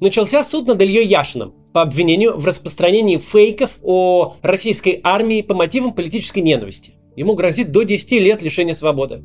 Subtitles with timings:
[0.00, 5.92] начался суд над Ильей Яшиным по обвинению в распространении фейков о российской армии по мотивам
[5.92, 6.94] политической ненависти.
[7.16, 9.22] Ему грозит до 10 лет лишения свободы.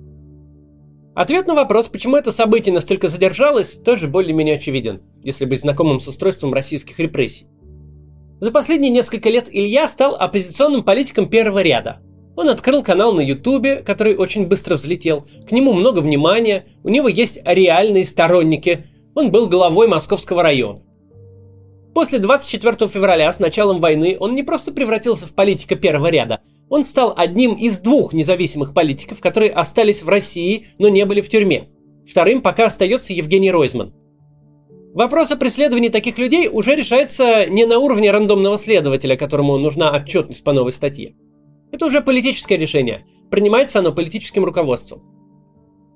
[1.13, 6.07] Ответ на вопрос, почему это событие настолько задержалось, тоже более-менее очевиден, если быть знакомым с
[6.07, 7.47] устройством российских репрессий.
[8.39, 11.99] За последние несколько лет Илья стал оппозиционным политиком первого ряда.
[12.37, 15.27] Он открыл канал на Ютубе, который очень быстро взлетел.
[15.47, 18.85] К нему много внимания, у него есть реальные сторонники.
[19.15, 20.81] Он был главой Московского района.
[21.93, 26.85] После 24 февраля с началом войны он не просто превратился в политика первого ряда, он
[26.85, 31.67] стал одним из двух независимых политиков, которые остались в России, но не были в тюрьме.
[32.09, 33.93] Вторым пока остается Евгений Ройзман.
[34.93, 40.45] Вопрос о преследовании таких людей уже решается не на уровне рандомного следователя, которому нужна отчетность
[40.45, 41.15] по новой статье.
[41.73, 43.05] Это уже политическое решение.
[43.29, 45.01] Принимается оно политическим руководством.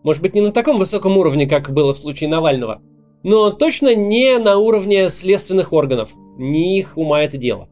[0.03, 2.81] Может быть, не на таком высоком уровне, как было в случае Навального,
[3.25, 6.11] но точно не на уровне следственных органов.
[6.37, 7.67] Не их ума это дело.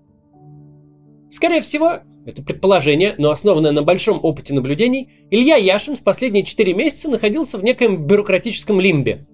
[1.29, 6.73] Скорее всего, это предположение, но основанное на большом опыте наблюдений, Илья Яшин в последние 4
[6.73, 9.27] месяца находился в некоем бюрократическом лимбе–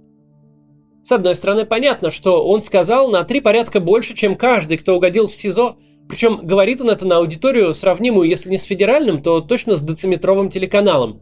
[1.02, 5.28] с одной стороны, понятно, что он сказал на три порядка больше, чем каждый, кто угодил
[5.28, 5.78] в СИЗО.
[6.08, 10.52] Причем говорит он это на аудиторию, сравнимую, если не с федеральным, то точно с дециметровым
[10.52, 11.22] телеканалом.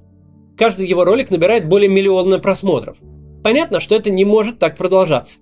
[0.57, 2.97] Каждый его ролик набирает более миллиона просмотров.
[3.47, 5.39] Понятно, что это не может так продолжаться.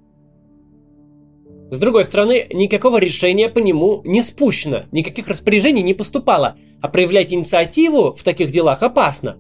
[1.72, 7.34] С другой стороны, никакого решения по нему не спущено, никаких распоряжений не поступало, а проявлять
[7.34, 9.38] инициативу в таких делах опасно.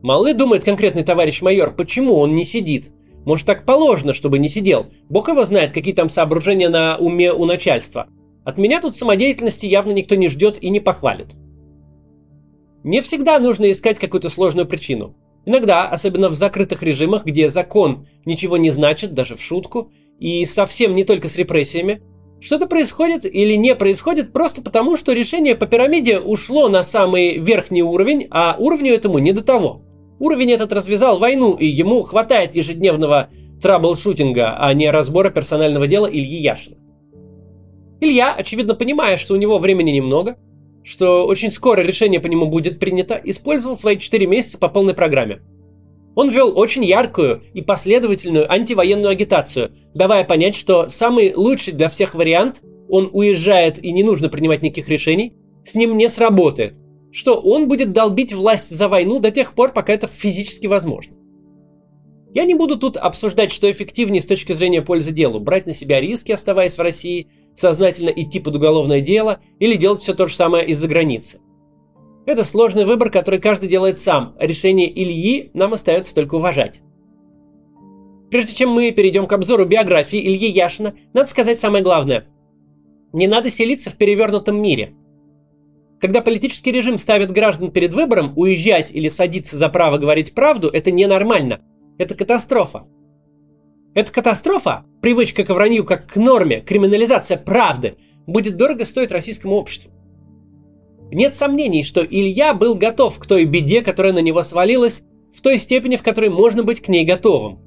[0.00, 2.92] Мало ли думает конкретный товарищ майор, почему он не сидит–
[3.26, 4.86] может, так положено, чтобы не сидел.
[5.10, 8.08] Бог его знает, какие там соображения на уме у начальства.
[8.42, 11.34] От меня тут самодеятельности явно никто не ждет и не похвалит.
[12.84, 15.14] Не всегда нужно искать какую-то сложную причину.
[15.48, 20.94] Иногда, особенно в закрытых режимах, где закон ничего не значит, даже в шутку, и совсем
[20.94, 22.02] не только с репрессиями,
[22.38, 27.82] что-то происходит или не происходит просто потому, что решение по пирамиде ушло на самый верхний
[27.82, 29.80] уровень, а уровню этому не до того.
[30.18, 33.30] Уровень этот развязал войну, и ему хватает ежедневного
[33.62, 36.76] трабл-шутинга, а не разбора персонального дела Ильи Яшина.
[38.02, 40.36] Илья, очевидно понимая, что у него времени немного,
[40.84, 45.40] что очень скоро решение по нему будет принято, использовал свои 4 месяца по полной программе.
[46.14, 52.14] Он вел очень яркую и последовательную антивоенную агитацию, давая понять, что самый лучший для всех
[52.14, 55.34] вариант, он уезжает и не нужно принимать никаких решений,
[55.64, 56.76] с ним не сработает–
[57.10, 61.14] что он будет долбить власть за войну до тех пор, пока это физически возможно.
[62.38, 66.00] Я не буду тут обсуждать, что эффективнее с точки зрения пользы делу, брать на себя
[66.00, 67.26] риски, оставаясь в России,
[67.56, 71.40] сознательно идти под уголовное дело или делать все то же самое из-за границы.
[72.26, 76.80] Это сложный выбор, который каждый делает сам, решение Ильи нам остается только уважать.
[78.30, 82.28] Прежде чем мы перейдем к обзору биографии Ильи Яшина, надо сказать самое главное.
[83.12, 84.94] Не надо селиться в перевернутом мире–
[86.00, 90.92] когда политический режим ставит граждан перед выбором, уезжать или садиться за право говорить правду, это
[90.92, 91.60] ненормально.
[91.98, 92.86] Это катастрофа.
[93.94, 99.90] Это катастрофа, привычка к вранью как к норме, криминализация правды, будет дорого стоить российскому обществу.
[101.10, 105.02] Нет сомнений, что Илья был готов к той беде, которая на него свалилась,
[105.34, 107.58] в той степени, в которой можно быть к ней готовым.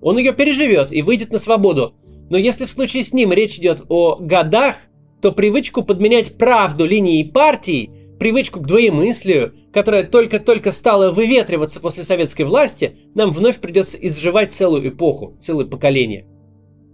[0.00, 1.94] Он ее переживет и выйдет на свободу,
[2.30, 4.76] но если в случае с ним речь идет о годах,
[5.20, 12.42] то привычку подменять правду линии партии, привычку к двоемыслию, которая только-только стала выветриваться после советской
[12.42, 16.26] власти, нам вновь придется изживать целую эпоху, целое поколение.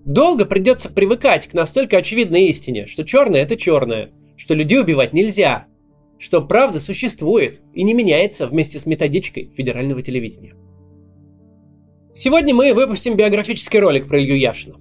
[0.05, 5.67] Долго придется привыкать к настолько очевидной истине, что черное это черное, что людей убивать нельзя,
[6.19, 10.55] что правда существует и не меняется вместе с методичкой федерального телевидения.
[12.15, 14.77] Сегодня мы выпустим биографический ролик про Илью Яшина.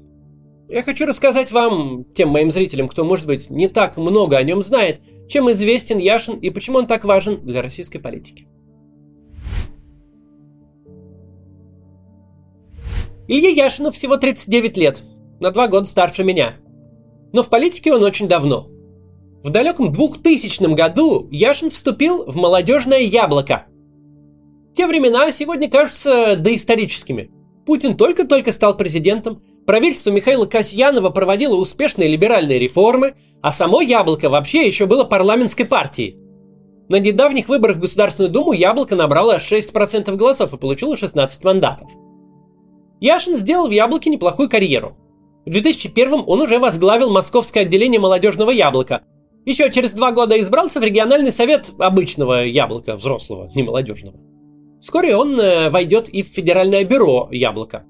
[0.69, 4.61] Я хочу рассказать вам, тем моим зрителям, кто, может быть, не так много о нем
[4.61, 8.47] знает, чем известен Яшин и почему он так важен для российской политики.
[13.27, 15.01] Илье Яшину всего 39 лет,
[15.39, 16.57] на два года старше меня.
[17.33, 18.69] Но в политике он очень давно.
[19.43, 23.65] В далеком 2000 году Яшин вступил в молодежное яблоко.
[24.75, 27.31] Те времена сегодня кажутся доисторическими.
[27.65, 33.13] Путин только-только стал президентом, Правительство Михаила Касьянова проводило успешные либеральные реформы,
[33.43, 36.17] а само «Яблоко» вообще еще было парламентской партией.
[36.87, 41.87] На недавних выборах в Государственную Думу «Яблоко» набрало 6% голосов и получило 16 мандатов.
[42.99, 44.97] Яшин сделал в «Яблоке» неплохую карьеру.
[45.45, 49.03] В 2001 он уже возглавил московское отделение молодежного «Яблока».
[49.45, 54.17] Еще через два года избрался в региональный совет обычного «Яблока», взрослого, не молодежного.
[54.81, 57.85] Вскоре он э, войдет и в федеральное бюро «Яблоко».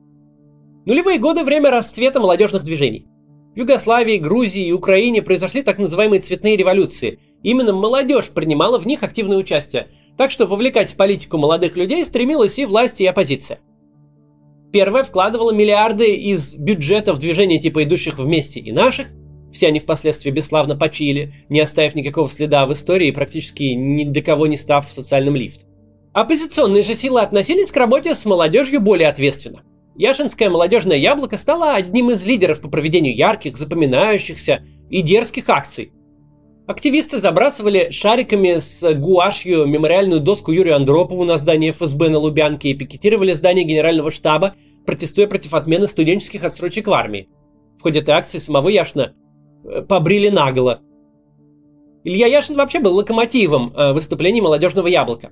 [0.89, 3.05] Нулевые годы– время расцвета молодежных движений.
[3.53, 7.19] В Югославии, Грузии и Украине произошли так называемые цветные революции.
[7.43, 12.57] Именно молодежь принимала в них активное участие, так что вовлекать в политику молодых людей стремилась
[12.57, 13.59] и власть, и оппозиция.
[14.73, 19.09] Первая вкладывала миллиарды из бюджета в движения типа идущих вместе и наших,
[19.53, 24.21] все они впоследствии бесславно почили, не оставив никакого следа в истории и практически ни до
[24.23, 25.67] кого не став социальным лифт.
[26.13, 29.61] Оппозиционные же силы относились к работе с молодежью более ответственно.
[29.99, 35.91] Яшинское молодежное яблоко стало одним из лидеров по проведению ярких, запоминающихся и дерзких акций.
[36.67, 42.75] Активисты забрасывали шариками с гуашью мемориальную доску Юрию Андропову на здание ФСБ на Лубянке и
[42.75, 44.55] пикетировали здание Генерального штаба,
[44.85, 47.27] протестуя против отмены студенческих отсрочек в армии.
[47.77, 49.11] В ходе этой акции самого Яшина
[49.65, 50.79] э, побрили наголо.
[52.05, 55.31] Илья Яшин вообще был локомотивом э, выступлений молодежного яблока.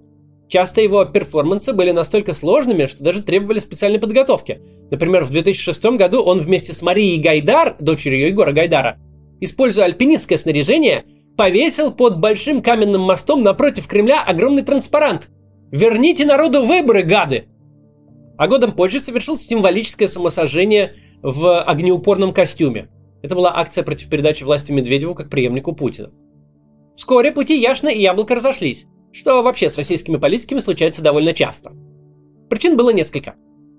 [0.49, 4.61] Часто его перформансы были настолько сложными, что даже требовали специальной подготовки.
[4.89, 8.97] Например, в 2006 году он вместе с Марией Гайдар, дочерью Егора Гайдара,
[9.41, 11.03] используя альпинистское снаряжение,
[11.35, 15.29] повесил под большим каменным мостом напротив Кремля огромный транспарант.
[15.69, 17.47] «Верните народу выборы, гады!»
[18.37, 22.87] А годом позже совершил символическое самосожжение в огнеупорном костюме.
[23.21, 26.11] Это была акция против передачи власти Медведеву как преемнику Путина.
[26.95, 28.85] Вскоре пути Яшина и Яблоко разошлись
[29.17, 31.71] что вообще с российскими политиками случается довольно часто.
[32.49, 33.35] Причин было несколько.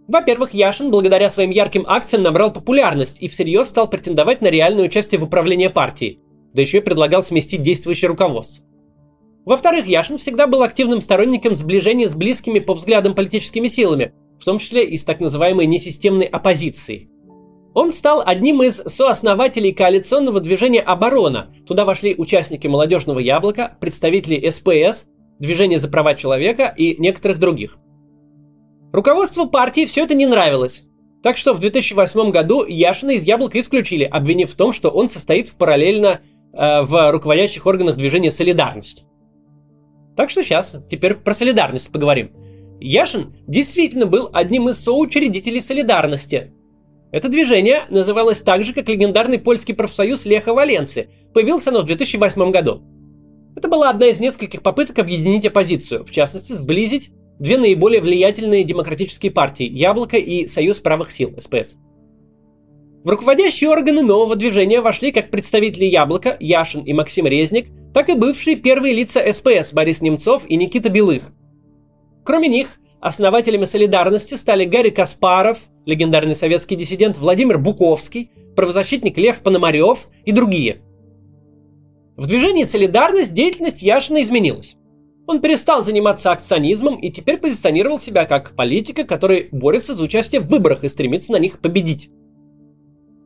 [0.08, 5.20] Во-первых, Яшин благодаря своим ярким акциям набрал популярность и всерьез стал претендовать на реальное участие
[5.20, 6.18] в управлении партией,
[6.54, 8.64] да еще и предлагал сместить действующее руководство.
[9.44, 14.58] Во-вторых, Яшин всегда был активным сторонником сближения с близкими по взглядам политическими силами, в том
[14.58, 17.10] числе и с так называемой несистемной оппозицией.
[17.74, 21.54] Он стал одним из сооснователей коалиционного движения «Оборона».
[21.66, 25.06] Туда вошли участники «Молодежного яблока», представители СПС,
[25.38, 27.78] Движение за права человека и некоторых других.
[28.92, 30.84] Руководству партии все это не нравилось.
[31.22, 35.48] Так что в 2008 году Яшина из Яблока исключили, обвинив в том, что он состоит
[35.48, 36.20] в параллельно
[36.52, 39.04] э, в руководящих органах движения «Солидарность».
[40.16, 42.32] Так что сейчас, теперь про солидарность поговорим.
[42.80, 46.52] Яшин действительно был одним из соучредителей солидарности.
[47.12, 51.10] Это движение называлось так же, как легендарный польский профсоюз Леха Валенции.
[51.32, 52.82] Появился оно в 2008 году.
[53.58, 57.10] Это была одна из нескольких попыток объединить оппозицию, в частности, сблизить
[57.40, 61.74] две наиболее влиятельные демократические партии– Яблоко и Союз правых сил, СПС.
[63.02, 68.14] В руководящие органы нового движения вошли как представители Яблока, Яшин и Максим Резник, так и
[68.14, 71.32] бывшие первые лица СПС Борис Немцов и Никита Белых.
[72.24, 72.68] Кроме них,
[73.00, 80.82] основателями солидарности стали Гарри Каспаров, легендарный советский диссидент Владимир Буковский, правозащитник Лев Пономарев и другие–
[82.18, 84.76] в движении «Солидарность» деятельность Яшина изменилась.
[85.28, 90.48] Он перестал заниматься акционизмом и теперь позиционировал себя как политика, который борется за участие в
[90.48, 92.10] выборах и стремится на них победить.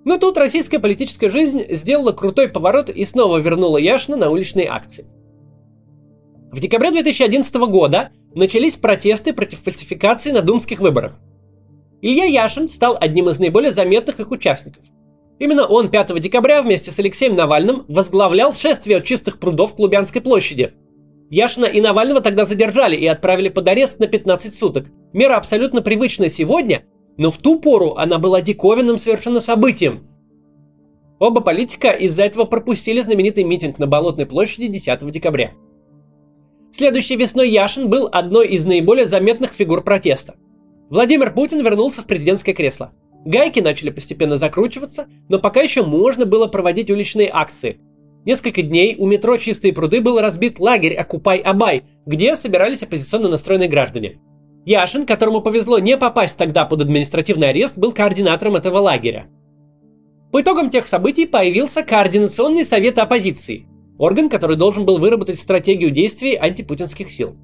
[0.04, 5.06] Но тут российская политическая жизнь сделала крутой поворот и снова вернула Яшина на уличные акции.
[6.50, 11.18] В декабре 2011 года начались протесты против фальсификации на думских выборах.
[12.02, 14.84] Илья Яшин стал одним из наиболее заметных их участников–
[15.38, 20.20] Именно он 5 декабря вместе с Алексеем Навальным возглавлял шествие от чистых прудов к Лубянской
[20.20, 20.75] площади.
[21.31, 24.87] Яшина и Навального тогда задержали и отправили под арест на 15 суток.
[25.12, 26.82] Мера абсолютно привычная сегодня,
[27.17, 30.06] но в ту пору она была диковинным совершенно событием.
[31.19, 35.53] Оба политика из-за этого пропустили знаменитый митинг на Болотной площади 10 декабря.
[36.72, 40.34] Следующей весной Яшин был одной из наиболее заметных фигур протеста.
[40.91, 42.93] Владимир Путин вернулся в президентское кресло.
[43.24, 47.79] Гайки начали постепенно закручиваться, но пока еще можно было проводить уличные акции.
[48.24, 54.20] Несколько дней у метро «Чистые пруды» был разбит лагерь «Окупай-Абай», где собирались оппозиционно настроенные граждане.
[54.64, 59.26] Яшин, которому повезло не попасть тогда под административный арест, был координатором этого лагеря.
[60.31, 63.67] По итогам тех событий появился Координационный совет оппозиции,
[63.98, 67.36] орган, который должен был выработать стратегию действий антипутинских сил.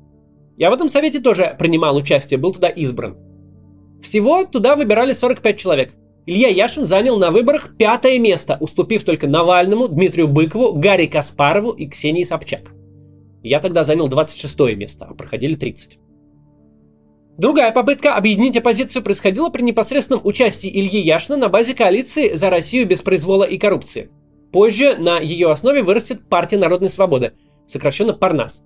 [0.56, 3.16] Я в этом совете тоже принимал участие, был туда избран.
[4.02, 5.92] Всего туда выбирали 45 человек.
[6.26, 11.88] Илья Яшин занял на выборах пятое место, уступив только Навальному, Дмитрию Быкову, Гарри Каспарову и
[11.88, 12.72] Ксении Собчак.
[13.42, 15.98] Я тогда занял 26 место, а проходили 30.
[17.38, 22.86] Другая попытка объединить оппозицию происходила при непосредственном участии Ильи Яшина на базе коалиции «За Россию
[22.86, 24.10] без произвола и коррупции».
[24.52, 27.32] Позже на ее основе вырастет Партия Народной Свободы,
[27.66, 28.64] сокращенно Парнас.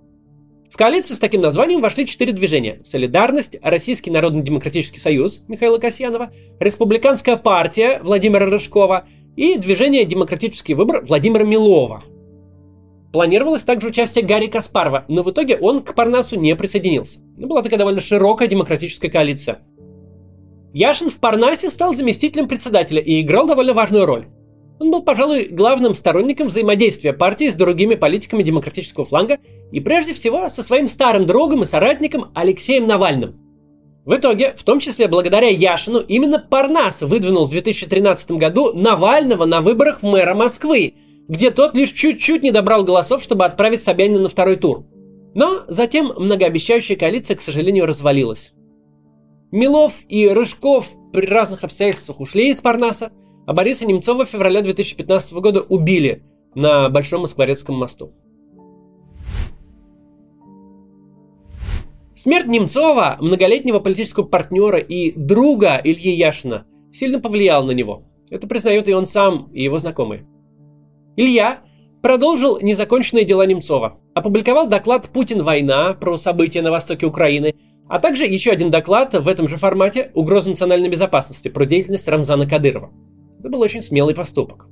[0.73, 2.79] В коалицию с таким названием вошли четыре движения.
[2.83, 11.43] Солидарность, Российский Народно-Демократический Союз Михаила Касьянова, Республиканская партия Владимира Рыжкова и Движение Демократический выбор Владимира
[11.43, 12.03] Милова.
[13.11, 17.19] Планировалось также участие Гарри Каспарова, но в итоге он к Парнасу не присоединился.
[17.37, 19.59] Была такая довольно широкая демократическая коалиция.
[20.73, 24.25] Яшин в Парнасе стал заместителем председателя и играл довольно важную роль.
[24.83, 29.37] Он был, пожалуй, главным сторонником взаимодействия партии с другими политиками демократического фланга
[29.71, 33.39] и прежде всего со своим старым другом и соратником Алексеем Навальным.
[34.03, 39.61] В итоге, в том числе благодаря Яшину, именно Парнас выдвинул в 2013 году Навального на
[39.61, 40.95] выборах мэра Москвы,
[41.29, 44.83] где тот лишь чуть-чуть не добрал голосов, чтобы отправить Собянина на второй тур.
[45.33, 48.51] Но затем многообещающая коалиция, к сожалению, развалилась.
[49.49, 53.13] Милов и Рыжков при разных обстоятельствах ушли из Парнаса,
[53.45, 56.23] а Бориса Немцова в феврале 2015 года убили
[56.55, 58.13] на Большом Москворецком мосту.
[62.15, 68.03] Смерть Немцова, многолетнего политического партнера и друга Ильи Яшина, сильно повлияла на него.
[68.29, 70.25] Это признает и он сам, и его знакомые.
[71.17, 71.61] Илья
[72.01, 75.43] продолжил незаконченные дела Немцова, опубликовал доклад «Путин.
[75.43, 77.55] Война» про события на востоке Украины–
[77.87, 82.47] а также еще один доклад в этом же формате «Угроза национальной безопасности» про деятельность Рамзана
[82.47, 82.91] Кадырова.
[83.43, 84.67] Это был очень смелый поступок.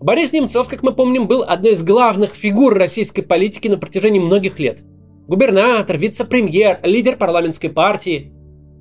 [0.00, 4.60] Борис Немцов, как мы помним, был одной из главных фигур российской политики на протяжении многих
[4.60, 4.84] лет.
[5.26, 8.32] Губернатор, вице-премьер, лидер парламентской партии.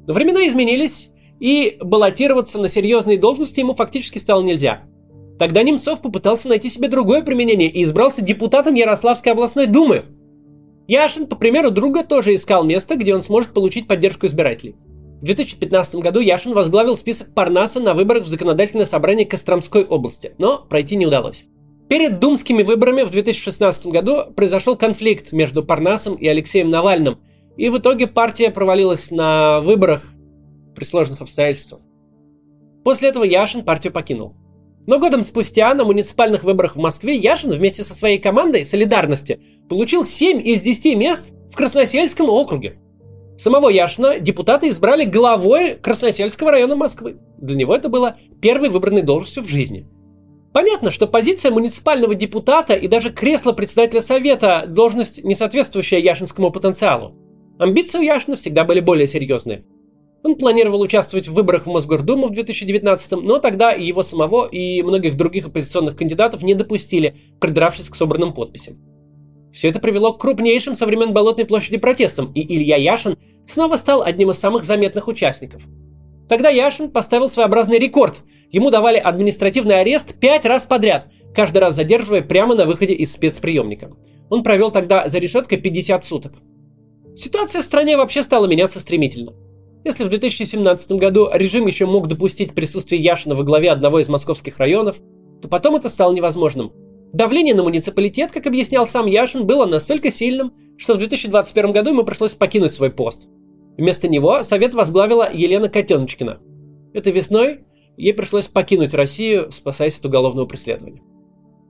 [0.05, 4.83] Но времена изменились, и баллотироваться на серьезные должности ему фактически стало нельзя.
[5.39, 10.03] Тогда Немцов попытался найти себе другое применение и избрался депутатом Ярославской областной думы–
[10.91, 14.75] Яшин, по примеру друга, тоже искал место, где он сможет получить поддержку избирателей.
[15.21, 20.57] В 2015 году Яшин возглавил список Парнаса на выборах в законодательное собрание Костромской области, но
[20.57, 21.45] пройти не удалось.
[21.89, 27.19] Перед думскими выборами в 2016 году произошел конфликт между Парнасом и Алексеем Навальным,
[27.55, 30.05] и в итоге партия провалилась на выборах
[30.75, 31.81] при сложных обстоятельствах.
[32.83, 34.33] После этого Яшин партию покинул.
[34.87, 40.03] Но годом спустя на муниципальных выборах в Москве Яшин вместе со своей командой «Солидарности» получил
[40.03, 42.79] 7 из 10 мест в Красносельском округе.
[43.41, 47.17] Самого Яшина депутаты избрали главой Красносельского района Москвы.
[47.39, 49.87] Для него это было первой выбранной должностью в жизни.
[50.53, 57.15] Понятно, что позиция муниципального депутата и даже кресло председателя совета– должность, не соответствующая яшинскому потенциалу.
[57.57, 59.65] Амбиции у Яшина всегда были более серьезные–
[60.23, 64.83] он планировал участвовать в выборах в Мосгордуму в 2019, но тогда и его самого, и
[64.83, 68.77] многих других оппозиционных кандидатов не допустили, придравшись к собранным подписям.
[69.53, 73.17] Все это привело к крупнейшим со времен Болотной площади протестам, и Илья Яшин
[73.47, 75.63] снова стал одним из самых заметных участников.
[76.29, 78.21] Тогда Яшин поставил своеобразный рекорд.
[78.51, 83.91] Ему давали административный арест пять раз подряд, каждый раз задерживая прямо на выходе из спецприемника.
[84.29, 86.33] Он провел тогда за решеткой 50 суток.
[87.15, 89.33] Ситуация в стране вообще стала меняться стремительно.
[89.83, 94.57] Если в 2017 году режим еще мог допустить присутствие Яшина во главе одного из московских
[94.57, 95.01] районов,
[95.41, 96.71] то потом это стало невозможным.
[97.13, 102.03] Давление на муниципалитет, как объяснял сам Яшин, было настолько сильным, что в 2021 году ему
[102.03, 103.27] пришлось покинуть свой пост.
[103.77, 106.39] Вместо него совет возглавила Елена Котеночкина.
[106.93, 107.65] Этой весной
[107.97, 111.01] ей пришлось покинуть Россию, спасаясь от уголовного преследования.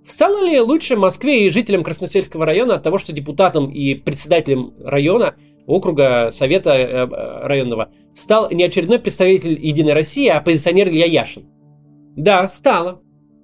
[0.07, 5.35] Стало ли лучше Москве и жителям Красносельского района от того, что депутатом и председателем района
[5.67, 11.45] округа Совета э, районного стал не очередной представитель Единой России, а оппозиционер Илья Яшин.
[12.15, 13.01] Да, стало.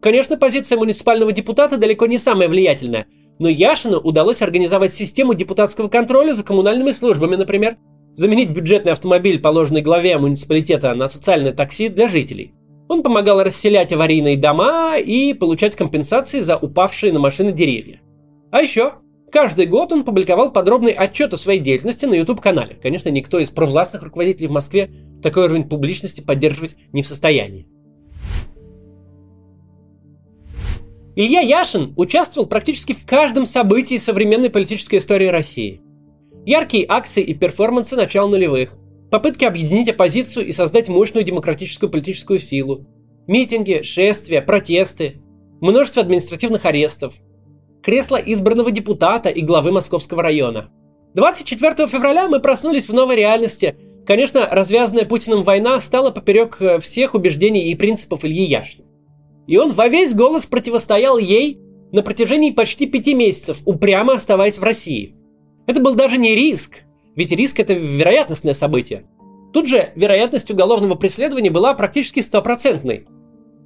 [0.07, 3.07] Конечно, позиция муниципального депутата далеко не самая влиятельная,
[3.39, 7.75] но Яшину удалось организовать систему депутатского контроля за коммунальными службами, например,
[8.15, 12.53] заменить бюджетный автомобиль, положенный главе муниципалитета, на социальное такси для жителей.
[12.87, 17.99] Он помогал расселять аварийные дома и получать компенсации за упавшие на машины деревья.
[18.49, 18.93] А еще
[19.29, 22.79] Каждый год он публиковал подробный отчет о своей деятельности на YouTube-канале.
[22.81, 24.89] Конечно, никто из провластных руководителей в Москве
[25.21, 27.67] такой уровень публичности поддерживать не в состоянии.
[31.19, 35.81] Илья Яшин участвовал практически в каждом событии современной политической истории России.
[36.45, 38.77] Яркие акции и перформансы начала нулевых,
[39.09, 42.85] попытки объединить оппозицию и создать мощную демократическую политическую силу,
[43.25, 45.19] митинги, шествия, протесты,
[45.59, 47.15] множество административных арестов,
[47.81, 50.69] кресло избранного депутата и главы Московского района.
[51.15, 53.75] 24 февраля мы проснулись в новой реальности.
[54.05, 58.86] Конечно, развязанная Путиным война стала поперек э, всех убеждений и принципов Ильи Яшина.
[59.47, 61.59] И он во весь голос противостоял ей
[61.91, 65.15] на протяжении почти пяти месяцев, упрямо оставаясь в России.
[65.65, 66.83] Это был даже не риск,
[67.15, 69.05] ведь риск это вероятностное событие.
[69.53, 73.07] Тут же вероятность уголовного преследования была практически стопроцентной.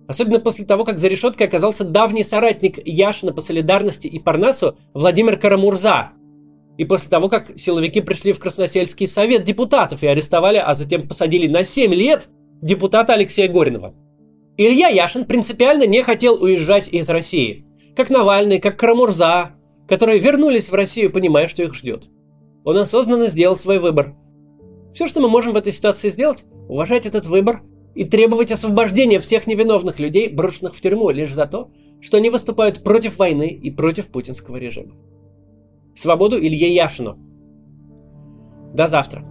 [0.07, 5.38] Особенно после того, как за решеткой оказался давний соратник Яшина по солидарности и Парнасу Владимир
[5.38, 6.11] Карамурза.
[6.77, 11.47] И после того, как силовики пришли в Красносельский совет депутатов и арестовали, а затем посадили
[11.47, 12.29] на 7 лет
[12.61, 13.93] депутата Алексея Горинова.
[14.58, 17.65] Илья Яшин принципиально не хотел уезжать из России.
[17.96, 19.51] Как Навальный, как Карамурза,
[19.88, 22.10] которые вернулись в Россию, понимая, что их ждет.
[22.63, 24.15] Он осознанно сделал свой выбор.
[24.93, 27.62] Все, что мы можем в этой ситуации сделать, уважать этот выбор
[27.96, 32.84] и требовать освобождения всех невиновных людей, брошенных в тюрьму лишь за то, что они выступают
[32.84, 34.96] против войны и против путинского режима.
[35.96, 37.17] Свободу Илье Яшину.
[38.74, 39.25] До завтра.